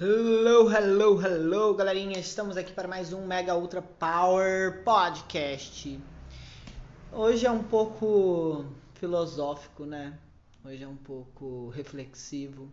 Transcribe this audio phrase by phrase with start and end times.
[0.00, 2.20] Hello, hello, hello, galerinha!
[2.20, 6.00] Estamos aqui para mais um Mega Ultra Power Podcast.
[7.10, 8.64] Hoje é um pouco
[8.94, 10.16] filosófico, né?
[10.64, 12.70] Hoje é um pouco reflexivo.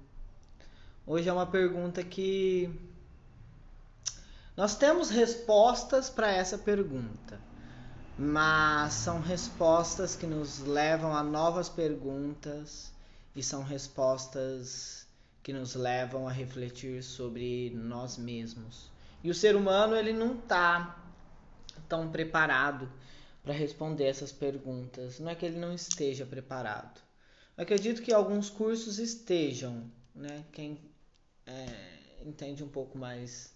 [1.04, 2.70] Hoje é uma pergunta que
[4.56, 7.42] nós temos respostas para essa pergunta,
[8.20, 12.94] mas são respostas que nos levam a novas perguntas
[13.36, 15.05] e são respostas
[15.46, 18.90] que nos levam a refletir sobre nós mesmos.
[19.24, 21.00] E o ser humano ele não está
[21.88, 22.92] tão preparado
[23.44, 25.20] para responder essas perguntas.
[25.20, 27.00] Não é que ele não esteja preparado.
[27.56, 29.84] Eu acredito que alguns cursos estejam,
[30.16, 30.44] né?
[30.52, 30.80] Quem
[31.46, 31.68] é,
[32.26, 33.54] entende um pouco mais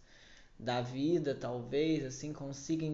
[0.60, 2.86] da vida, talvez, assim, consiga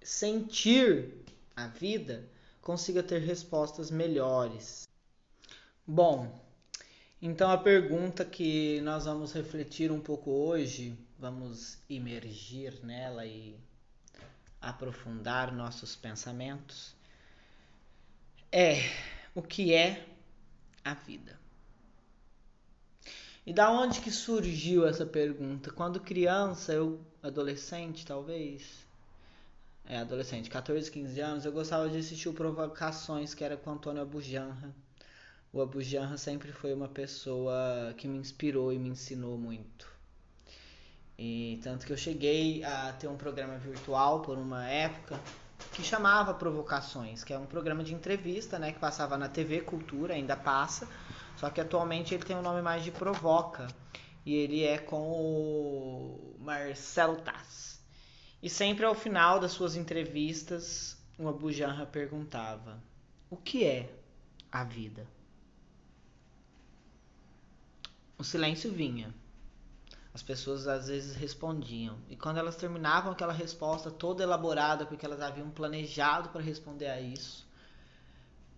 [0.00, 1.22] sentir
[1.54, 2.26] a vida,
[2.62, 4.88] consiga ter respostas melhores.
[5.86, 6.41] Bom,
[7.24, 13.56] então a pergunta que nós vamos refletir um pouco hoje, vamos imergir nela e
[14.60, 16.96] aprofundar nossos pensamentos,
[18.50, 18.90] é
[19.36, 20.04] o que é
[20.84, 21.38] a vida.
[23.46, 25.70] E da onde que surgiu essa pergunta?
[25.70, 28.84] Quando criança, eu adolescente talvez,
[29.84, 34.02] é adolescente, 14, 15 anos, eu gostava de assistir o Provocações, que era com Antônio
[34.02, 34.74] Abujanra
[35.52, 39.86] o Abu Janra sempre foi uma pessoa que me inspirou e me ensinou muito.
[41.18, 45.20] E tanto que eu cheguei a ter um programa virtual por uma época
[45.74, 50.14] que chamava Provocações, que é um programa de entrevista, né, que passava na TV Cultura,
[50.14, 50.88] ainda passa,
[51.36, 53.68] só que atualmente ele tem o nome mais de Provoca,
[54.24, 57.80] e ele é com o Marcelo Tass.
[58.42, 62.82] E sempre ao final das suas entrevistas, o Abu Janra perguntava:
[63.30, 63.92] "O que é
[64.50, 65.06] a vida?"
[68.22, 69.12] O silêncio vinha.
[70.14, 71.98] As pessoas às vezes respondiam.
[72.08, 77.00] E quando elas terminavam aquela resposta toda elaborada, porque elas haviam planejado para responder a
[77.00, 77.44] isso,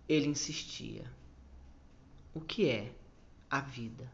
[0.07, 1.11] ele insistia:
[2.31, 2.93] O que é
[3.49, 4.11] a vida?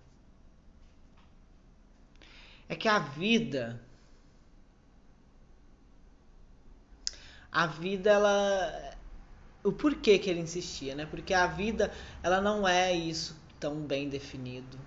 [2.69, 3.81] É que a vida.
[7.51, 8.97] A vida, ela.
[9.65, 11.05] O porquê que ele insistia, né?
[11.05, 11.91] Porque a vida,
[12.23, 14.79] ela não é isso tão bem definido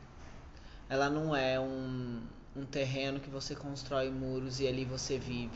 [0.94, 2.22] ela não é um,
[2.54, 5.50] um terreno que você constrói muros e ali você vive.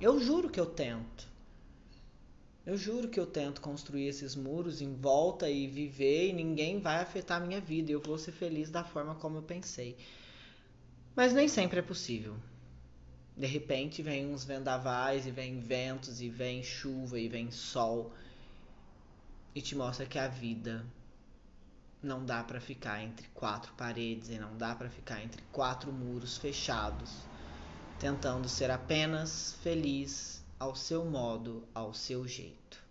[0.00, 1.28] Eu juro que eu tento.
[2.64, 7.02] Eu juro que eu tento construir esses muros em volta e viver e ninguém vai
[7.02, 7.92] afetar a minha vida.
[7.92, 9.98] Eu vou ser feliz da forma como eu pensei.
[11.14, 12.34] Mas nem sempre é possível.
[13.36, 18.14] De repente vem uns vendavais e vem ventos e vem chuva e vem sol
[19.54, 20.86] e te mostra que a vida
[22.02, 26.38] não dá para ficar entre quatro paredes e não dá para ficar entre quatro muros
[26.38, 27.10] fechados,
[27.98, 32.82] tentando ser apenas feliz ao seu modo, ao seu jeito.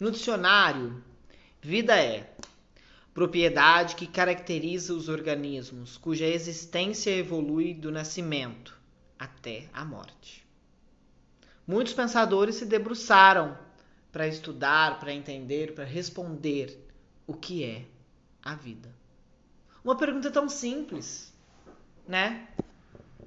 [0.00, 1.02] No dicionário,
[1.60, 2.34] vida é
[3.12, 8.80] propriedade que caracteriza os organismos cuja existência evolui do nascimento
[9.18, 10.46] até a morte.
[11.66, 13.56] Muitos pensadores se debruçaram
[14.10, 16.88] para estudar, para entender, para responder
[17.26, 17.86] o que é
[18.42, 18.94] a vida?
[19.84, 21.32] Uma pergunta tão simples,
[22.06, 22.48] né?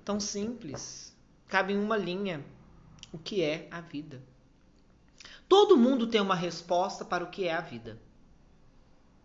[0.03, 1.15] Tão simples.
[1.47, 2.43] Cabe em uma linha.
[3.11, 4.21] O que é a vida?
[5.47, 7.99] Todo mundo tem uma resposta para o que é a vida.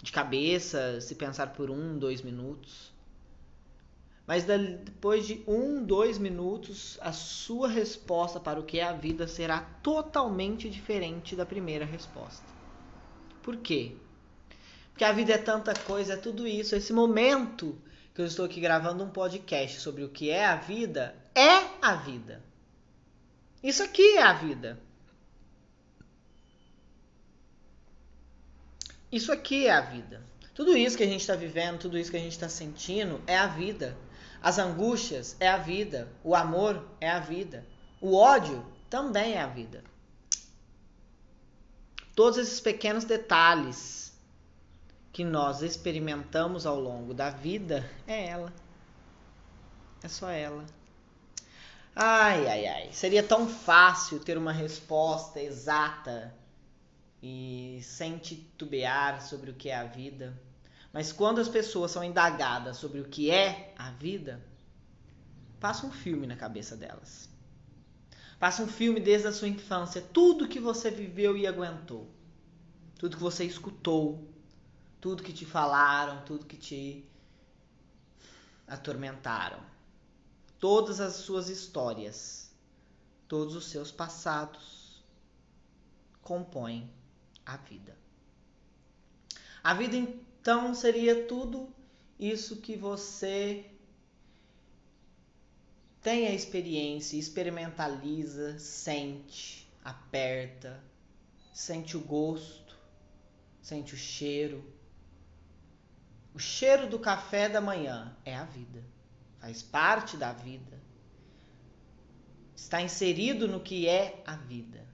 [0.03, 2.93] De cabeça, se pensar por um, dois minutos.
[4.27, 9.27] Mas depois de um, dois minutos, a sua resposta para o que é a vida
[9.27, 12.47] será totalmente diferente da primeira resposta.
[13.43, 13.97] Por quê?
[14.91, 16.75] Porque a vida é tanta coisa, é tudo isso.
[16.75, 17.81] Esse momento
[18.15, 21.95] que eu estou aqui gravando um podcast sobre o que é a vida, é a
[21.95, 22.43] vida.
[23.63, 24.79] Isso aqui é a vida.
[29.11, 30.23] Isso aqui é a vida.
[30.55, 33.37] Tudo isso que a gente está vivendo, tudo isso que a gente está sentindo é
[33.37, 33.97] a vida.
[34.43, 36.09] As angústias é a vida.
[36.23, 37.67] O amor é a vida.
[38.01, 39.83] O ódio também é a vida.
[42.15, 44.10] Todos esses pequenos detalhes
[45.13, 48.53] que nós experimentamos ao longo da vida é ela.
[50.03, 50.65] É só ela.
[51.95, 52.93] Ai, ai, ai.
[52.93, 56.35] Seria tão fácil ter uma resposta exata
[57.23, 60.39] e sem titubear sobre o que é a vida.
[60.93, 64.41] Mas quando as pessoas são indagadas sobre o que é a vida,
[65.59, 67.29] passa um filme na cabeça delas.
[68.39, 72.09] Passa um filme desde a sua infância, tudo que você viveu e aguentou,
[72.99, 74.27] tudo que você escutou,
[75.01, 77.05] tudo que te falaram, tudo que te.
[78.67, 79.61] atormentaram.
[80.59, 82.53] Todas as suas histórias,
[83.27, 85.03] todos os seus passados
[86.21, 86.91] compõem
[87.47, 87.97] a vida.
[89.65, 91.69] A vida então seria tudo
[92.19, 93.71] isso que você
[96.03, 100.83] tem a experiência, experimentaliza, sente, aperta,
[101.53, 102.77] sente o gosto,
[103.61, 104.65] sente o cheiro.
[106.35, 108.85] O cheiro do café da manhã é a vida,
[109.41, 110.81] faz parte da vida,
[112.55, 114.87] está inserido no que é a vida.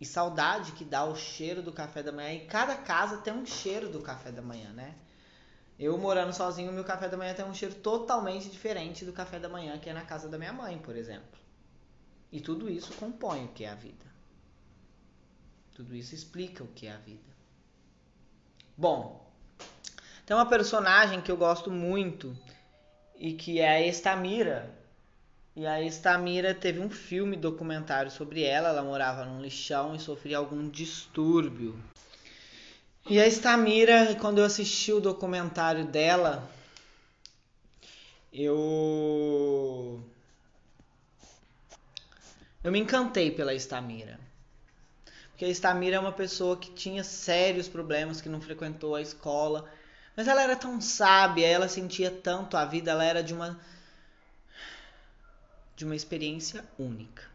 [0.00, 2.32] E saudade que dá o cheiro do café da manhã.
[2.32, 4.96] E cada casa tem um cheiro do café da manhã, né?
[5.78, 9.48] Eu morando sozinho, meu café da manhã tem um cheiro totalmente diferente do café da
[9.48, 11.40] manhã que é na casa da minha mãe, por exemplo.
[12.30, 14.04] E tudo isso compõe o que é a vida.
[15.74, 17.30] Tudo isso explica o que é a vida.
[18.76, 19.31] Bom,
[20.32, 22.34] tem uma personagem que eu gosto muito
[23.18, 24.74] e que é a Estamira.
[25.54, 28.70] E a Estamira teve um filme documentário sobre ela.
[28.70, 31.78] Ela morava num lixão e sofria algum distúrbio.
[33.10, 36.50] E a Estamira, quando eu assisti o documentário dela,
[38.32, 40.02] eu
[42.64, 44.18] eu me encantei pela Estamira.
[45.28, 49.70] Porque a Estamira é uma pessoa que tinha sérios problemas, que não frequentou a escola,
[50.16, 53.58] mas ela era tão sábia, ela sentia tanto a vida, ela era de uma
[55.74, 57.32] de uma experiência única.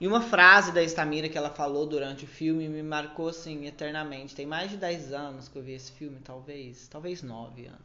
[0.00, 4.34] E uma frase da Estamira que ela falou durante o filme me marcou assim eternamente.
[4.34, 7.80] Tem mais de 10 anos que eu vi esse filme, talvez, talvez 9 anos.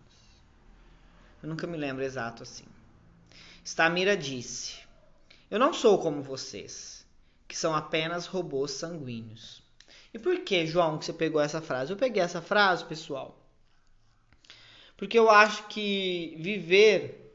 [1.42, 2.66] Eu nunca me lembro exato assim.
[3.64, 4.80] Estamira disse:
[5.50, 7.06] Eu não sou como vocês,
[7.48, 9.64] que são apenas robôs sanguíneos.
[10.14, 11.92] E por que, João, que você pegou essa frase?
[11.92, 13.38] Eu peguei essa frase, pessoal,
[14.98, 17.34] porque eu acho que viver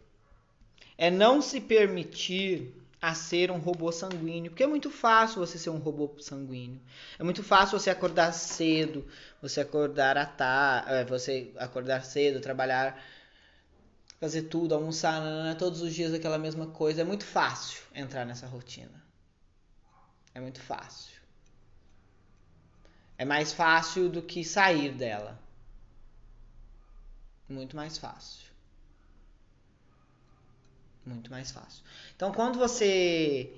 [0.99, 5.71] é não se permitir a ser um robô sanguíneo, porque é muito fácil você ser
[5.71, 6.81] um robô sanguíneo.
[7.19, 9.06] É muito fácil você acordar cedo,
[9.43, 13.03] você acordar à tarde, é, você acordar cedo, trabalhar,
[14.19, 15.23] fazer tudo, almoçar,
[15.59, 17.03] todos os dias aquela mesma coisa.
[17.03, 19.05] É muito fácil entrar nessa rotina.
[20.35, 21.24] É muito fácil.
[23.17, 25.41] É mais fácil do que sair dela.
[27.49, 28.45] Muito mais fácil.
[31.07, 31.85] Muito mais fácil.
[32.17, 33.53] Então, quando você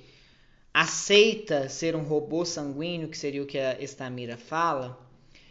[0.75, 5.01] aceita ser um robô sanguíneo, que seria o que a Estamira fala,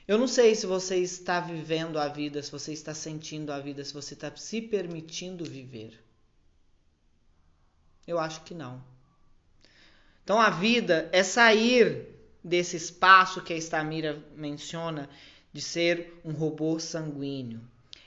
[0.08, 3.84] eu não sei se você está vivendo a vida, se você está sentindo a vida,
[3.84, 6.04] se você está se permitindo viver.
[8.06, 8.84] Eu acho que não.
[10.24, 12.15] Então, a vida é sair
[12.46, 15.10] desse espaço que a Estamira menciona
[15.52, 17.60] de ser um robô sanguíneo.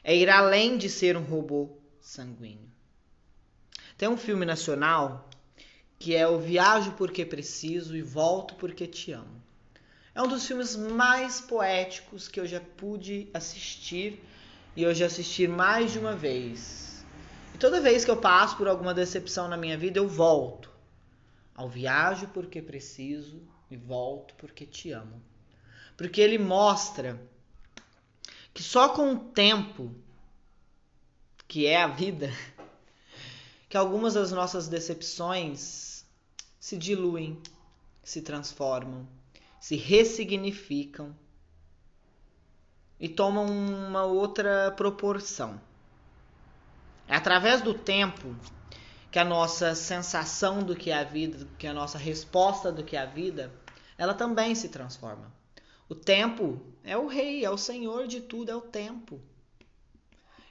[0.04, 1.68] É ir além de ser um robô
[2.00, 2.70] sanguíneo.
[3.96, 5.28] Tem um filme nacional
[5.98, 9.42] que é O Viajo Porque Preciso e Volto Porque Te Amo.
[10.14, 14.22] É um dos filmes mais poéticos que eu já pude assistir
[14.76, 17.04] e eu já assisti mais de uma vez.
[17.56, 20.70] E toda vez que eu passo por alguma decepção na minha vida, eu volto
[21.56, 25.22] ao Viajo Porque Preciso e Volto Porque Te Amo.
[25.96, 27.20] Porque ele mostra
[28.54, 29.94] que só com o tempo,
[31.46, 32.30] que é a vida,
[33.68, 36.04] que algumas das nossas decepções
[36.58, 37.40] se diluem,
[38.02, 39.06] se transformam,
[39.60, 41.14] se ressignificam
[42.98, 45.60] e tomam uma outra proporção.
[47.06, 48.34] É através do tempo
[49.10, 52.96] que a nossa sensação do que é a vida, que a nossa resposta do que
[52.96, 53.50] é a vida,
[53.98, 55.30] ela também se transforma.
[55.88, 59.20] O tempo é o rei, é o senhor de tudo, é o tempo.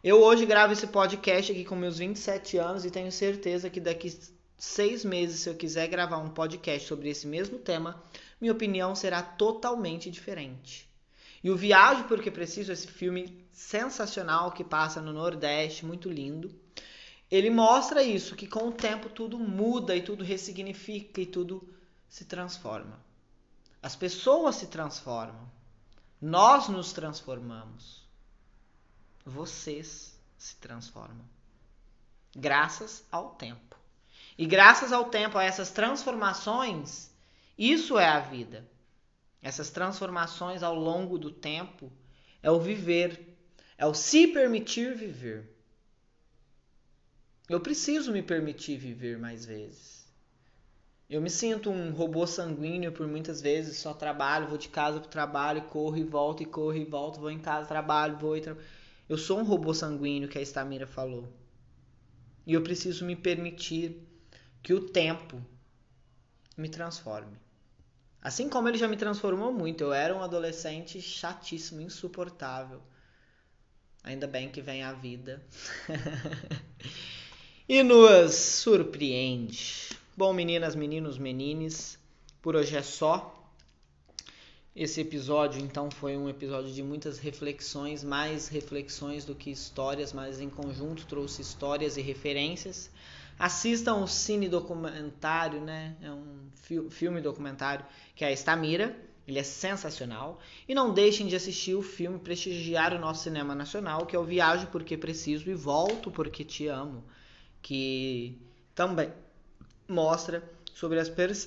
[0.03, 4.15] Eu hoje gravo esse podcast aqui com meus 27 anos e tenho certeza que daqui
[4.57, 8.03] seis meses, se eu quiser gravar um podcast sobre esse mesmo tema,
[8.41, 10.87] minha opinião será totalmente diferente.
[11.43, 16.53] E o Viagem Porque Preciso, esse filme sensacional que passa no Nordeste, muito lindo,
[17.29, 21.67] ele mostra isso, que com o tempo tudo muda e tudo ressignifica e tudo
[22.09, 23.06] se transforma.
[23.81, 25.47] As pessoas se transformam.
[26.19, 28.07] Nós nos transformamos
[29.27, 31.25] vocês se transformam.
[32.35, 33.75] Graças ao tempo.
[34.37, 37.11] E graças ao tempo, a essas transformações,
[37.57, 38.65] isso é a vida.
[39.41, 41.91] Essas transformações ao longo do tempo
[42.41, 43.37] é o viver,
[43.77, 45.53] é o se permitir viver.
[47.49, 49.96] Eu preciso me permitir viver mais vezes.
[51.09, 55.07] Eu me sinto um robô sanguíneo por muitas vezes, só trabalho, vou de casa para
[55.07, 58.41] o trabalho, corro e volto, e corro e volto, vou em casa, trabalho, vou e
[58.41, 58.65] trabalho
[59.07, 61.31] Eu sou um robô sanguíneo que a Estamira falou.
[62.45, 64.05] E eu preciso me permitir
[64.61, 65.41] que o tempo
[66.57, 67.37] me transforme.
[68.21, 72.81] Assim como ele já me transformou muito, eu era um adolescente chatíssimo, insuportável.
[74.03, 75.41] Ainda bem que vem a vida
[77.67, 79.97] e nos surpreende.
[80.17, 81.99] Bom, meninas, meninos, menines,
[82.41, 83.51] por hoje é só.
[84.75, 90.41] Esse episódio, então, foi um episódio de muitas reflexões, mais reflexões do que histórias, mas
[90.41, 92.89] em conjunto trouxe histórias e referências.
[93.37, 95.95] Assistam o cine documentário, né?
[96.01, 98.99] É um fi filme documentário que é a Estamira.
[99.27, 100.41] Ele é sensacional.
[100.67, 104.23] E não deixem de assistir o filme prestigiar o nosso cinema nacional, que é o
[104.23, 107.03] Viajo Porque Preciso e Volto Porque Te Amo,
[107.61, 108.41] que
[108.73, 109.11] também
[109.87, 110.99] mostra sobre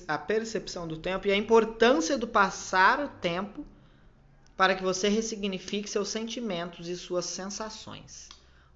[0.07, 3.65] a percepção do tempo e a importância do passar o tempo
[4.57, 8.29] para que você ressignifique seus sentimentos e suas sensações.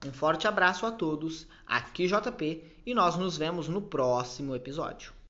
[0.06, 5.15] Um forte abraço a todos, aqui JP, e nós nos vemos no próximo episódio.